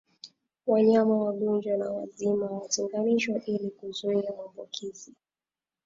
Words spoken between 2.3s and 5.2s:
watenganishwe ili kuzuia maambukizi